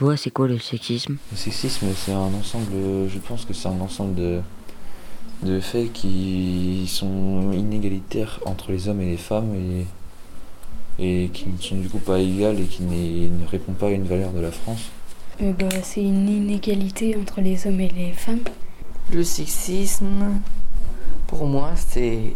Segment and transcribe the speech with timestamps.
[0.00, 1.18] toi, c'est quoi le sexisme?
[1.30, 2.72] Le sexisme, c'est un ensemble,
[3.06, 4.40] je pense que c'est un ensemble de,
[5.42, 9.86] de faits qui sont inégalitaires entre les hommes et les femmes et,
[10.98, 14.06] et qui ne sont du coup pas égales et qui ne répondent pas à une
[14.06, 14.88] valeur de la France.
[15.42, 18.40] Euh, bah, c'est une inégalité entre les hommes et les femmes.
[19.12, 20.40] Le sexisme,
[21.26, 22.32] pour moi, c'est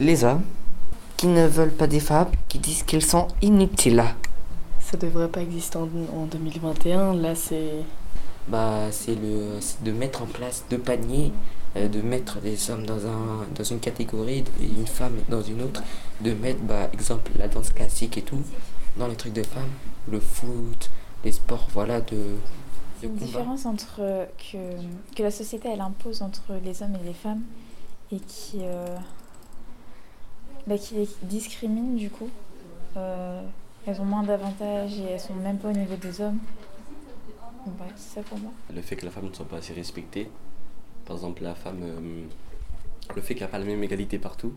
[0.00, 0.42] les hommes
[1.16, 4.04] qui ne veulent pas des femmes, qui disent qu'elles sont inutiles.
[4.90, 7.14] Ça devrait pas exister en, en 2021.
[7.14, 7.82] Là, c'est.
[8.48, 11.32] Bah, c'est le, de mettre en place deux paniers,
[11.76, 15.62] euh, de mettre les hommes dans un, dans une catégorie et une femme dans une
[15.62, 15.82] autre,
[16.20, 18.38] de mettre, bah, exemple, la danse classique et tout
[18.96, 19.68] dans les trucs de femmes,
[20.08, 20.90] le foot,
[21.24, 22.16] les sports, voilà, de.
[23.02, 23.26] de Une combat.
[23.26, 24.58] différence entre euh, que,
[25.16, 27.42] que la société elle impose entre les hommes et les femmes
[28.12, 28.96] et qui, euh,
[30.68, 32.30] bah, qui les discrimine du coup.
[33.86, 36.38] Elles ont moins d'avantages et elles sont même pas au niveau des hommes.
[37.96, 38.52] C'est ça pour moi.
[38.74, 40.30] Le fait que la femme ne soit pas assez respectée.
[41.04, 41.80] Par exemple, la femme.
[41.82, 42.24] euh,
[43.14, 44.54] le fait qu'elle n'a pas la même égalité partout.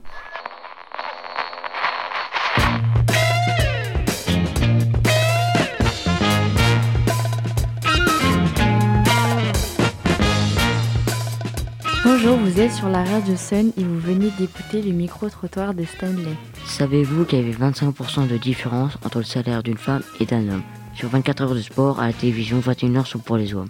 [12.22, 16.36] Bonjour, vous êtes sur la radio Sun et vous venez d'écouter le micro-trottoir de Stanley.
[16.66, 20.64] Savez-vous qu'il y avait 25% de différence entre le salaire d'une femme et d'un homme
[20.96, 23.70] Sur 24 heures de sport, à la télévision, 21 heures sont pour les hommes.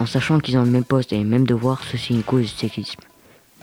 [0.00, 2.42] En sachant qu'ils ont le même poste et les mêmes devoirs, ceci est une cause
[2.42, 3.00] du sexisme.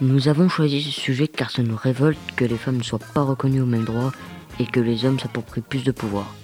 [0.00, 3.22] Nous avons choisi ce sujet car ça nous révolte que les femmes ne soient pas
[3.22, 4.10] reconnues au même droit
[4.58, 6.34] et que les hommes s'approprient plus de pouvoir.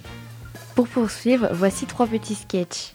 [0.77, 2.95] Pour poursuivre, voici trois petits sketchs.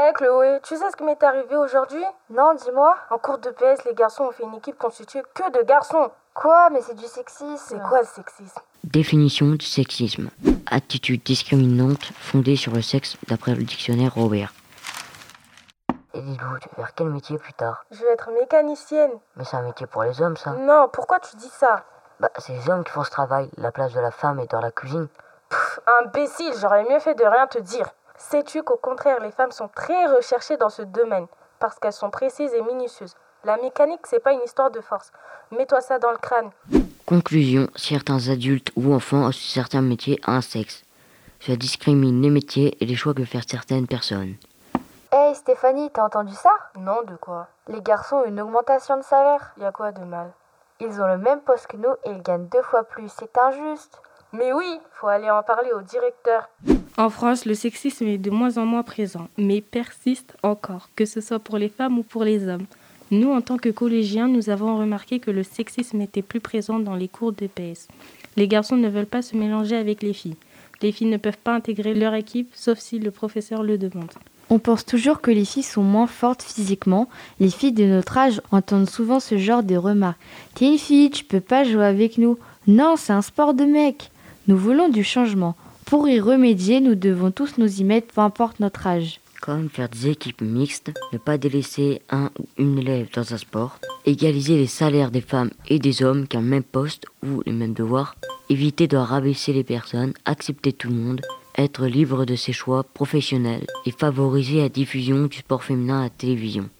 [0.00, 2.04] Hé Chloé, tu sais ce qui m'est arrivé aujourd'hui?
[2.30, 2.94] Non, dis-moi.
[3.10, 6.12] En cours de PS, les garçons ont fait une équipe constituée que de garçons.
[6.34, 6.70] Quoi?
[6.70, 7.56] Mais c'est du sexisme.
[7.56, 8.60] C'est quoi le sexisme?
[8.84, 10.30] Définition du sexisme.
[10.70, 14.52] Attitude discriminante fondée sur le sexe d'après le dictionnaire Robert.
[16.14, 17.84] Et dis-nous, tu veux faire quel métier plus tard?
[17.90, 19.18] Je vais être mécanicienne.
[19.34, 20.52] Mais c'est un métier pour les hommes ça.
[20.52, 21.82] Non, pourquoi tu dis ça?
[22.20, 24.60] Bah c'est les hommes qui font ce travail, la place de la femme est dans
[24.60, 25.08] la cuisine.
[25.48, 27.88] Pff, imbécile, j'aurais mieux fait de rien te dire.
[28.18, 31.28] Sais-tu qu'au contraire, les femmes sont très recherchées dans ce domaine
[31.60, 33.14] parce qu'elles sont précises et minutieuses?
[33.44, 35.12] La mécanique, c'est pas une histoire de force.
[35.52, 36.50] Mets-toi ça dans le crâne.
[37.06, 40.82] Conclusion, certains adultes ou enfants associent certains métiers à un sexe.
[41.38, 44.34] Cela discrimine les métiers et les choix que faire certaines personnes.
[45.12, 46.50] Hé Stéphanie, t'as entendu ça?
[46.76, 47.46] Non, de quoi?
[47.68, 49.52] Les garçons ont une augmentation de salaire.
[49.58, 50.32] Y a quoi de mal?
[50.80, 53.08] Ils ont le même poste que nous et ils gagnent deux fois plus.
[53.16, 54.02] C'est injuste.
[54.32, 56.48] Mais oui, faut aller en parler au directeur.
[56.98, 61.20] En France, le sexisme est de moins en moins présent, mais persiste encore, que ce
[61.20, 62.66] soit pour les femmes ou pour les hommes.
[63.10, 66.94] Nous, en tant que collégiens, nous avons remarqué que le sexisme était plus présent dans
[66.94, 67.88] les cours de PS.
[68.36, 70.36] Les garçons ne veulent pas se mélanger avec les filles.
[70.82, 74.10] Les filles ne peuvent pas intégrer leur équipe, sauf si le professeur le demande.
[74.50, 77.08] On pense toujours que les filles sont moins fortes physiquement.
[77.40, 80.20] Les filles de notre âge entendent souvent ce genre de remarques.
[80.54, 82.38] T'es une fille, tu peux pas jouer avec nous.
[82.66, 84.10] Non, c'est un sport de mec.
[84.48, 85.56] Nous voulons du changement.
[85.84, 89.20] Pour y remédier, nous devons tous nous y mettre, peu importe notre âge.
[89.42, 93.78] Comme faire des équipes mixtes, ne pas délaisser un ou une élève dans un sport,
[94.06, 97.52] égaliser les salaires des femmes et des hommes qui ont le même poste ou les
[97.52, 98.16] mêmes devoirs,
[98.48, 101.20] éviter de rabaisser les personnes, accepter tout le monde,
[101.58, 106.10] être libre de ses choix professionnels et favoriser la diffusion du sport féminin à la
[106.10, 106.70] télévision.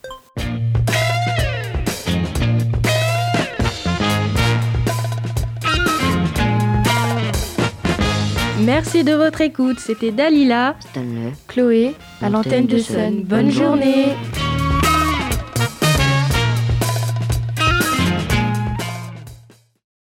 [8.69, 9.81] Merci de votre écoute.
[9.81, 11.33] C'était Dalila, Stanley.
[11.47, 13.23] Chloé, à l'antenne de Sun.
[13.25, 14.09] Bonne journée.